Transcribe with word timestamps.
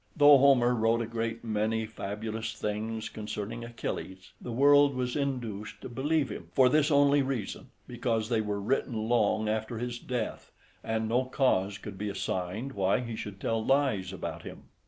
Though 0.17 0.39
Homer 0.39 0.73
wrote 0.73 1.03
a 1.03 1.05
great 1.05 1.43
many 1.43 1.85
fabulous 1.85 2.53
things 2.55 3.07
concerning 3.07 3.63
Achilles, 3.63 4.31
the 4.41 4.51
world 4.51 4.95
was 4.95 5.15
induced 5.15 5.79
to 5.81 5.89
believe 5.89 6.29
him, 6.31 6.47
for 6.53 6.69
this 6.69 6.89
only 6.89 7.21
reason, 7.21 7.67
because 7.87 8.27
they 8.27 8.41
were 8.41 8.59
written 8.59 9.07
long 9.07 9.47
after 9.47 9.77
his 9.77 9.99
death, 9.99 10.51
and 10.83 11.07
no 11.07 11.25
cause 11.25 11.77
could 11.77 11.99
be 11.99 12.09
assigned 12.09 12.71
why 12.71 13.01
he 13.01 13.15
should 13.15 13.39
tell 13.39 13.63
lies 13.63 14.11
about 14.11 14.41
him. 14.41 14.63